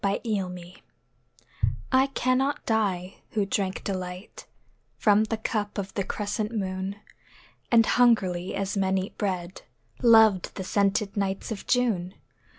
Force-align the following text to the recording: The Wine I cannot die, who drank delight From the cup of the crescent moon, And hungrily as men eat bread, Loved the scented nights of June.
The 0.03 0.19
Wine 0.25 0.73
I 1.91 2.07
cannot 2.07 2.65
die, 2.65 3.17
who 3.33 3.45
drank 3.45 3.83
delight 3.83 4.47
From 4.97 5.25
the 5.25 5.37
cup 5.37 5.77
of 5.77 5.93
the 5.93 6.03
crescent 6.03 6.51
moon, 6.51 6.95
And 7.71 7.85
hungrily 7.85 8.55
as 8.55 8.75
men 8.75 8.97
eat 8.97 9.15
bread, 9.19 9.61
Loved 10.01 10.55
the 10.55 10.63
scented 10.63 11.15
nights 11.15 11.51
of 11.51 11.67
June. 11.67 12.15